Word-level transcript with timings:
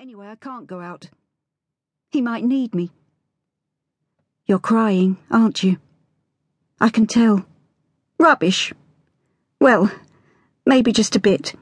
Anyway, 0.00 0.28
I 0.28 0.36
can't 0.36 0.68
go 0.68 0.78
out. 0.78 1.10
He 2.12 2.20
might 2.20 2.44
need 2.44 2.72
me. 2.72 2.92
You're 4.46 4.60
crying, 4.60 5.16
aren't 5.28 5.64
you? 5.64 5.78
I 6.80 6.88
can 6.88 7.08
tell. 7.08 7.44
Rubbish. 8.16 8.72
Well, 9.60 9.90
maybe 10.64 10.92
just 10.92 11.16
a 11.16 11.20
bit. 11.20 11.56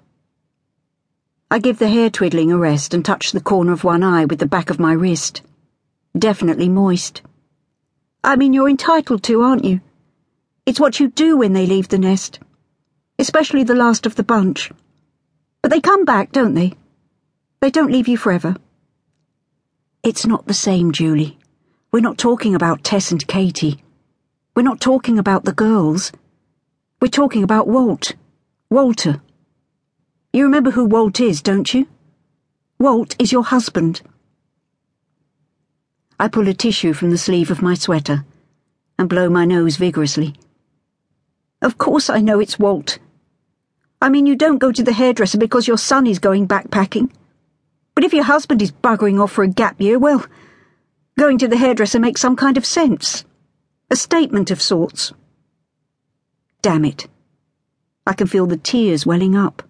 I 1.51 1.59
give 1.59 1.79
the 1.79 1.89
hair 1.89 2.11
twiddling 2.11 2.53
a 2.53 2.59
rest 2.59 2.93
and 2.93 3.03
touch 3.03 3.33
the 3.33 3.41
corner 3.41 3.73
of 3.73 3.85
one 3.85 4.03
eye 4.03 4.27
with 4.27 4.39
the 4.39 4.45
back 4.45 4.69
of 4.69 4.79
my 4.79 4.93
wrist. 4.93 5.41
Definitely 6.19 6.69
moist. 6.69 7.23
I 8.23 8.37
mean, 8.37 8.53
you're 8.53 8.69
entitled 8.69 9.23
to, 9.23 9.41
aren't 9.41 9.65
you? 9.65 9.81
It's 10.67 10.81
what 10.81 11.01
you 11.01 11.09
do 11.09 11.39
when 11.39 11.55
they 11.55 11.65
leave 11.65 11.89
the 11.89 11.97
nest. 11.97 12.39
Especially 13.19 13.65
the 13.65 13.75
last 13.75 14.05
of 14.05 14.15
the 14.15 14.23
bunch. 14.23 14.71
But 15.63 15.71
they 15.71 15.81
come 15.81 16.05
back, 16.05 16.33
don't 16.33 16.53
they? 16.53 16.75
They 17.61 17.71
don't 17.71 17.91
leave 17.91 18.09
you 18.09 18.17
forever. 18.17 18.57
It's 20.03 20.27
not 20.27 20.47
the 20.47 20.55
same, 20.55 20.93
Julie. 20.93 21.39
We're 21.91 22.01
not 22.01 22.19
talking 22.19 22.55
about 22.55 22.85
Tess 22.85 23.11
and 23.11 23.27
Katie. 23.27 23.83
We're 24.55 24.63
not 24.63 24.81
talking 24.81 25.19
about 25.19 25.45
the 25.45 25.53
girls. 25.53 26.13
We're 27.01 27.09
talking 27.09 27.43
about 27.43 27.69
Walt. 27.69 28.15
Walter. 28.71 29.21
You 30.33 30.45
remember 30.45 30.73
who 30.73 30.85
Walt 30.85 31.21
is, 31.21 31.41
don't 31.41 31.73
you? 31.73 31.89
Walt 32.79 33.17
is 33.19 33.33
your 33.33 33.45
husband. 33.45 34.03
I 36.21 36.29
pull 36.29 36.49
a 36.49 36.55
tissue 36.55 36.93
from 36.93 37.11
the 37.11 37.19
sleeve 37.19 37.51
of 37.51 37.63
my 37.63 37.75
sweater 37.75 38.25
and 38.99 39.09
blow 39.09 39.29
my 39.29 39.45
nose 39.45 39.77
vigorously. 39.77 40.35
Of 41.63 41.79
course 41.79 42.11
I 42.11 42.21
know 42.21 42.39
it's 42.39 42.59
Walt. 42.59 42.99
I 44.01 44.09
mean, 44.11 44.27
you 44.27 44.37
don't 44.37 44.59
go 44.59 44.73
to 44.73 44.83
the 44.83 44.93
hairdresser 44.93 45.39
because 45.39 45.67
your 45.67 45.79
son 45.79 46.07
is 46.07 46.19
going 46.19 46.47
backpacking. 46.47 47.11
But 47.97 48.05
if 48.05 48.13
your 48.13 48.25
husband 48.25 48.61
is 48.61 48.71
buggering 48.71 49.19
off 49.21 49.33
for 49.33 49.43
a 49.43 49.49
gap 49.49 49.81
year, 49.81 49.99
well, 49.99 50.23
going 51.19 51.39
to 51.39 51.49
the 51.49 51.57
hairdresser 51.57 51.99
makes 51.99 52.21
some 52.21 52.37
kind 52.37 52.59
of 52.59 52.67
sense. 52.67 53.25
A 53.91 53.97
statement 53.97 54.51
of 54.51 54.61
sorts. 54.61 55.15
Damn 56.61 56.85
it. 56.85 57.09
I 58.07 58.13
can 58.13 58.27
feel 58.27 58.47
the 58.47 58.59
tears 58.59 59.07
welling 59.07 59.35
up. 59.35 59.63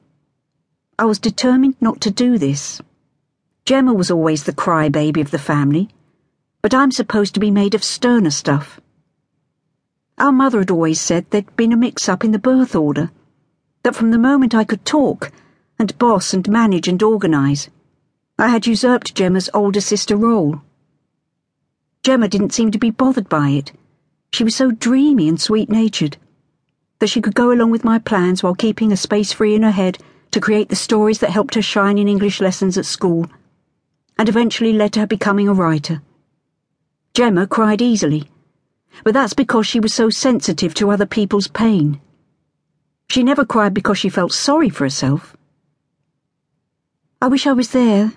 I 0.99 1.05
was 1.05 1.21
determined 1.21 1.77
not 1.81 2.01
to 2.01 2.11
do 2.11 2.37
this. 2.37 2.83
Gemma 3.65 3.95
was 3.95 4.11
always 4.11 4.43
the 4.43 4.53
crybaby 4.53 5.21
of 5.21 5.31
the 5.31 5.39
family, 5.39 5.89
but 6.63 6.75
I'm 6.75 6.91
supposed 6.91 7.33
to 7.35 7.41
be 7.41 7.53
made 7.53 7.77
of 7.77 7.85
sterner 7.85 8.31
stuff. 8.31 8.81
Our 10.19 10.33
mother 10.33 10.59
had 10.59 10.71
always 10.73 11.01
said 11.01 11.27
there'd 11.31 11.55
been 11.55 11.73
a 11.73 11.77
mix 11.77 12.09
up 12.09 12.25
in 12.25 12.33
the 12.33 12.41
birth 12.41 12.75
order, 12.75 13.13
that 13.85 13.95
from 13.95 14.11
the 14.11 14.19
moment 14.19 14.53
I 14.53 14.65
could 14.65 14.85
talk, 14.85 15.31
and 15.79 15.97
boss 15.99 16.35
and 16.35 16.49
manage 16.49 16.89
and 16.89 17.01
organise, 17.05 17.69
I 18.39 18.49
had 18.49 18.67
usurped 18.67 19.15
Gemma's 19.15 19.49
older 19.55 19.81
sister 19.81 20.15
role. 20.15 20.61
Gemma 22.03 22.29
didn't 22.29 22.53
seem 22.53 22.71
to 22.71 22.79
be 22.79 22.91
bothered 22.91 23.31
by 23.31 23.49
it. 23.49 23.73
She 24.31 24.45
was 24.45 24.55
so 24.55 24.73
dreamy 24.73 25.27
and 25.27 25.41
sweet 25.41 25.71
natured 25.71 26.19
that 26.99 27.07
she 27.07 27.23
could 27.23 27.35
go 27.35 27.51
along 27.51 27.71
with 27.71 27.83
my 27.83 27.99
plans 27.99 28.43
while 28.43 28.55
keeping 28.55 28.93
a 28.93 28.97
space 28.97 29.33
free 29.33 29.55
in 29.55 29.63
her 29.63 29.71
head 29.71 29.97
to 30.33 30.41
create 30.41 30.69
the 30.69 30.77
stories 30.77 31.21
that 31.21 31.31
helped 31.31 31.55
her 31.55 31.63
shine 31.63 31.97
in 31.97 32.09
English 32.09 32.43
lessons 32.43 32.77
at 32.77 32.85
school, 32.85 33.27
and 34.19 34.29
eventually 34.29 34.75
led 34.75 34.93
to 34.93 35.01
her 35.01 35.07
becoming 35.07 35.49
a 35.49 35.55
writer. 35.55 36.03
Gemma 37.15 37.47
cried 37.47 37.81
easily, 37.81 38.29
but 39.03 39.15
that's 39.15 39.33
because 39.33 39.67
she 39.67 39.81
was 39.81 39.95
so 39.95 40.11
sensitive 40.11 40.75
to 40.75 40.91
other 40.91 41.07
people's 41.07 41.49
pain. 41.49 42.03
She 43.09 43.23
never 43.23 43.47
cried 43.47 43.73
because 43.73 43.97
she 43.97 44.11
felt 44.11 44.33
sorry 44.33 44.69
for 44.69 44.85
herself. 44.85 45.35
I 47.23 47.29
wish 47.29 47.47
I 47.47 47.53
was 47.55 47.71
there 47.71 48.13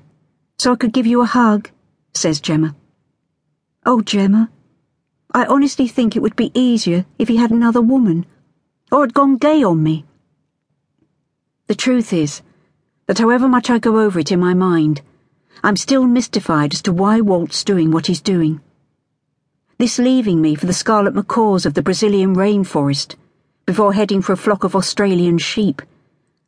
so 0.59 0.73
I 0.73 0.75
could 0.75 0.91
give 0.91 1.07
you 1.07 1.21
a 1.21 1.25
hug, 1.25 1.71
says 2.13 2.41
Gemma. 2.41 2.75
Oh, 3.85 4.01
Gemma, 4.01 4.51
I 5.33 5.45
honestly 5.45 5.87
think 5.87 6.15
it 6.15 6.21
would 6.21 6.35
be 6.35 6.51
easier 6.53 7.05
if 7.17 7.29
he 7.29 7.37
had 7.37 7.51
another 7.51 7.79
woman, 7.79 8.25
or 8.91 9.01
had 9.01 9.13
gone 9.13 9.37
gay 9.37 9.63
on 9.63 9.81
me. 9.81 10.05
The 11.67 11.75
truth 11.75 12.11
is 12.11 12.41
that 13.07 13.19
however 13.19 13.47
much 13.47 13.69
I 13.69 13.79
go 13.79 13.99
over 13.99 14.19
it 14.19 14.33
in 14.33 14.39
my 14.41 14.53
mind, 14.53 15.01
I'm 15.63 15.77
still 15.77 16.05
mystified 16.05 16.73
as 16.73 16.81
to 16.81 16.91
why 16.91 17.21
Walt's 17.21 17.63
doing 17.63 17.89
what 17.89 18.07
he's 18.07 18.21
doing. 18.21 18.59
This 19.77 19.97
leaving 19.97 20.41
me 20.41 20.55
for 20.55 20.65
the 20.65 20.73
scarlet 20.73 21.15
macaws 21.15 21.65
of 21.65 21.73
the 21.73 21.81
Brazilian 21.81 22.35
rainforest, 22.35 23.15
before 23.65 23.93
heading 23.93 24.21
for 24.21 24.33
a 24.33 24.37
flock 24.37 24.65
of 24.65 24.75
Australian 24.75 25.37
sheep, 25.37 25.81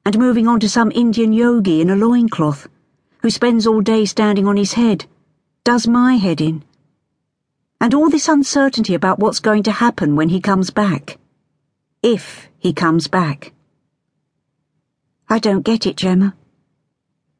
and 0.05 0.19
moving 0.19 0.49
on 0.49 0.59
to 0.59 0.67
some 0.67 0.91
Indian 0.91 1.31
yogi 1.31 1.79
in 1.79 1.89
a 1.89 1.95
loincloth 1.95 2.67
who 3.21 3.29
spends 3.29 3.67
all 3.67 3.81
day 3.81 4.05
standing 4.05 4.47
on 4.47 4.57
his 4.57 4.73
head, 4.73 5.05
does 5.63 5.87
my 5.87 6.15
head 6.15 6.41
in. 6.41 6.63
And 7.79 7.93
all 7.93 8.09
this 8.09 8.27
uncertainty 8.27 8.93
about 8.93 9.19
what's 9.19 9.39
going 9.39 9.63
to 9.63 9.71
happen 9.71 10.15
when 10.15 10.29
he 10.29 10.39
comes 10.39 10.69
back. 10.69 11.17
If 12.03 12.49
he 12.57 12.73
comes 12.73 13.07
back. 13.07 13.53
I 15.29 15.39
don't 15.39 15.63
get 15.63 15.85
it, 15.85 15.97
Gemma. 15.97 16.35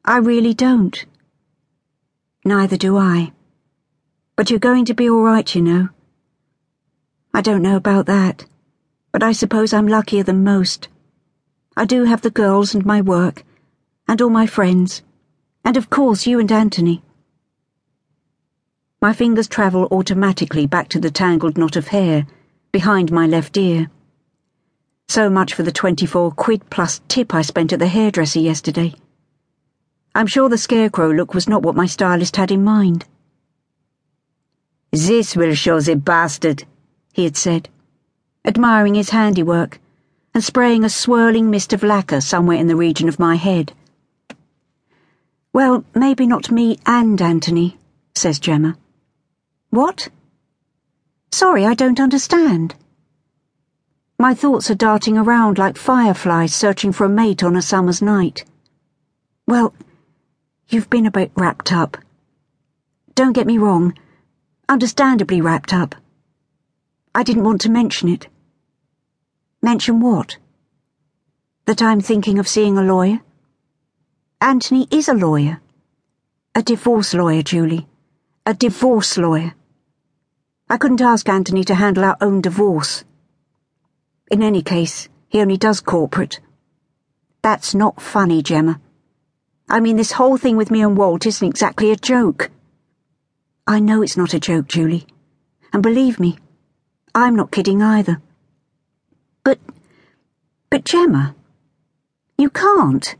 I 0.04 0.18
really 0.18 0.54
don't. 0.54 1.04
Neither 2.44 2.76
do 2.76 2.96
I. 2.96 3.32
But 4.34 4.50
you're 4.50 4.58
going 4.58 4.84
to 4.86 4.94
be 4.94 5.08
all 5.08 5.22
right, 5.22 5.54
you 5.54 5.62
know. 5.62 5.88
I 7.34 7.40
don't 7.40 7.62
know 7.62 7.76
about 7.76 8.06
that, 8.06 8.46
but 9.12 9.22
I 9.22 9.32
suppose 9.32 9.72
I'm 9.72 9.86
luckier 9.86 10.22
than 10.22 10.44
most. 10.44 10.88
I 11.76 11.84
do 11.84 12.04
have 12.04 12.22
the 12.22 12.30
girls 12.30 12.74
and 12.74 12.84
my 12.84 13.00
work, 13.00 13.44
and 14.08 14.20
all 14.20 14.30
my 14.30 14.46
friends. 14.46 15.02
And 15.64 15.76
of 15.76 15.90
course, 15.90 16.26
you 16.26 16.40
and 16.40 16.50
Anthony. 16.50 17.02
My 19.00 19.12
fingers 19.12 19.48
travel 19.48 19.88
automatically 19.90 20.66
back 20.66 20.88
to 20.90 21.00
the 21.00 21.10
tangled 21.10 21.58
knot 21.58 21.76
of 21.76 21.88
hair 21.88 22.26
behind 22.72 23.12
my 23.12 23.26
left 23.26 23.56
ear. 23.56 23.90
So 25.08 25.28
much 25.28 25.54
for 25.54 25.62
the 25.62 25.72
24 25.72 26.32
quid 26.32 26.70
plus 26.70 27.00
tip 27.08 27.34
I 27.34 27.42
spent 27.42 27.72
at 27.72 27.78
the 27.78 27.88
hairdresser 27.88 28.40
yesterday. 28.40 28.94
I'm 30.14 30.26
sure 30.26 30.48
the 30.48 30.58
scarecrow 30.58 31.10
look 31.10 31.34
was 31.34 31.48
not 31.48 31.62
what 31.62 31.76
my 31.76 31.86
stylist 31.86 32.36
had 32.36 32.50
in 32.50 32.64
mind. 32.64 33.06
This 34.90 35.36
will 35.36 35.54
show 35.54 35.80
the 35.80 35.96
bastard, 35.96 36.64
he 37.12 37.24
had 37.24 37.36
said, 37.36 37.68
admiring 38.44 38.94
his 38.94 39.10
handiwork 39.10 39.80
and 40.34 40.44
spraying 40.44 40.84
a 40.84 40.90
swirling 40.90 41.50
mist 41.50 41.72
of 41.72 41.82
lacquer 41.82 42.20
somewhere 42.20 42.58
in 42.58 42.66
the 42.66 42.76
region 42.76 43.08
of 43.08 43.18
my 43.18 43.36
head. 43.36 43.72
Well, 45.54 45.84
maybe 45.94 46.26
not 46.26 46.50
me 46.50 46.78
and 46.86 47.20
Anthony, 47.20 47.78
says 48.14 48.38
Gemma. 48.38 48.78
What? 49.68 50.08
Sorry, 51.30 51.66
I 51.66 51.74
don't 51.74 52.00
understand. 52.00 52.74
My 54.18 54.32
thoughts 54.32 54.70
are 54.70 54.74
darting 54.74 55.18
around 55.18 55.58
like 55.58 55.76
fireflies 55.76 56.54
searching 56.54 56.92
for 56.92 57.04
a 57.04 57.08
mate 57.08 57.42
on 57.42 57.56
a 57.56 57.60
summer's 57.60 58.00
night. 58.00 58.44
Well, 59.46 59.74
you've 60.68 60.88
been 60.88 61.06
a 61.06 61.10
bit 61.10 61.32
wrapped 61.34 61.70
up. 61.70 61.98
Don't 63.14 63.34
get 63.34 63.46
me 63.46 63.58
wrong, 63.58 63.98
understandably 64.70 65.42
wrapped 65.42 65.74
up. 65.74 65.94
I 67.14 67.22
didn't 67.24 67.44
want 67.44 67.60
to 67.62 67.70
mention 67.70 68.08
it. 68.08 68.26
Mention 69.60 70.00
what? 70.00 70.38
That 71.66 71.82
I'm 71.82 72.00
thinking 72.00 72.38
of 72.38 72.48
seeing 72.48 72.78
a 72.78 72.82
lawyer? 72.82 73.20
Anthony 74.42 74.88
is 74.90 75.08
a 75.08 75.14
lawyer. 75.14 75.60
A 76.56 76.62
divorce 76.62 77.14
lawyer, 77.14 77.42
Julie. 77.42 77.86
A 78.44 78.52
divorce 78.52 79.16
lawyer. 79.16 79.54
I 80.68 80.78
couldn't 80.78 81.00
ask 81.00 81.28
Anthony 81.28 81.62
to 81.62 81.76
handle 81.76 82.02
our 82.02 82.16
own 82.20 82.40
divorce. 82.40 83.04
In 84.32 84.42
any 84.42 84.60
case, 84.60 85.08
he 85.28 85.40
only 85.40 85.56
does 85.56 85.80
corporate. 85.80 86.40
That's 87.42 87.72
not 87.72 88.02
funny, 88.02 88.42
Gemma. 88.42 88.80
I 89.68 89.78
mean, 89.78 89.96
this 89.96 90.10
whole 90.10 90.36
thing 90.36 90.56
with 90.56 90.72
me 90.72 90.82
and 90.82 90.96
Walt 90.96 91.24
isn't 91.24 91.48
exactly 91.48 91.92
a 91.92 91.96
joke. 91.96 92.50
I 93.64 93.78
know 93.78 94.02
it's 94.02 94.16
not 94.16 94.34
a 94.34 94.40
joke, 94.40 94.66
Julie. 94.66 95.06
And 95.72 95.84
believe 95.84 96.18
me, 96.18 96.36
I'm 97.14 97.36
not 97.36 97.52
kidding 97.52 97.80
either. 97.80 98.20
But, 99.44 99.60
but 100.68 100.84
Gemma, 100.84 101.36
you 102.36 102.50
can't. 102.50 103.14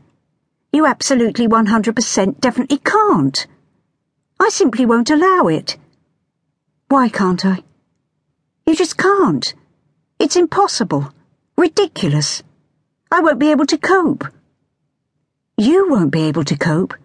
You 0.73 0.87
absolutely 0.87 1.47
100% 1.47 2.41
definitely 2.41 2.79
can't. 2.79 3.45
I 4.39 4.49
simply 4.49 4.87
won't 4.87 5.11
allow 5.11 5.47
it. 5.47 5.77
Why 6.89 7.09
can't 7.09 7.45
I? 7.45 7.59
You 8.65 8.75
just 8.75 8.97
can't. 8.97 9.53
It's 10.17 10.35
impossible. 10.35 11.13
Ridiculous. 11.55 12.41
I 13.11 13.19
won't 13.19 13.37
be 13.37 13.51
able 13.51 13.67
to 13.67 13.77
cope. 13.77 14.25
You 15.59 15.91
won't 15.91 16.11
be 16.11 16.23
able 16.23 16.43
to 16.45 16.57
cope. 16.57 16.95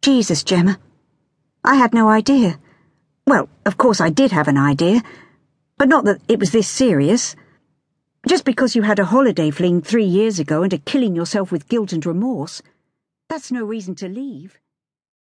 Jesus, 0.00 0.44
Gemma. 0.44 0.78
I 1.64 1.74
had 1.74 1.92
no 1.92 2.08
idea. 2.08 2.60
Well, 3.26 3.48
of 3.64 3.76
course 3.76 4.00
I 4.00 4.10
did 4.10 4.30
have 4.30 4.46
an 4.46 4.56
idea, 4.56 5.02
but 5.76 5.88
not 5.88 6.04
that 6.04 6.20
it 6.28 6.38
was 6.38 6.52
this 6.52 6.68
serious. 6.68 7.34
Just 8.28 8.44
because 8.44 8.76
you 8.76 8.82
had 8.82 9.00
a 9.00 9.06
holiday 9.06 9.50
fling 9.50 9.82
three 9.82 10.04
years 10.04 10.38
ago 10.38 10.62
and 10.62 10.72
are 10.72 10.78
killing 10.78 11.16
yourself 11.16 11.50
with 11.50 11.68
guilt 11.68 11.92
and 11.92 12.06
remorse. 12.06 12.62
That's 13.28 13.52
no 13.52 13.64
reason 13.64 13.94
to 13.96 14.08
leave. 14.08 14.58